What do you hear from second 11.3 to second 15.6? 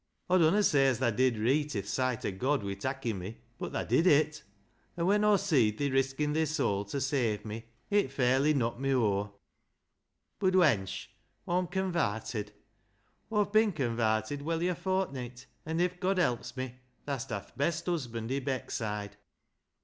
Aw'm convarted. Aw've bin convarted welly a fortnit,